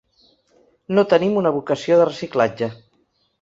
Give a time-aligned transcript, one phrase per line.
[0.99, 2.71] No tenim una vocació de reciclatge.